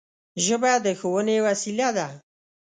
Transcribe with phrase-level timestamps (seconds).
[0.45, 2.07] ژبه د ښوونې وسیله ده